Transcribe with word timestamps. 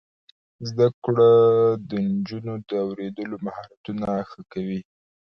زده 0.69 0.87
کړه 1.03 1.31
د 1.89 1.91
نجونو 2.11 2.53
د 2.69 2.71
اوریدلو 2.85 3.35
مهارتونه 3.45 4.07
ښه 4.29 4.41
کوي. 4.53 4.81